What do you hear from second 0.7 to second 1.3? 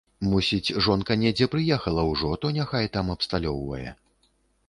жонка